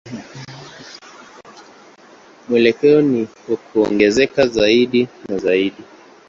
[2.49, 5.83] Mwelekeo ni wa kuongezeka zaidi na zaidi.